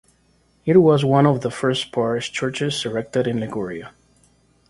[0.65, 3.91] It was one of the first parish churches erected in Liguria.